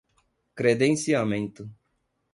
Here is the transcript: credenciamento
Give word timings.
credenciamento 0.59 1.63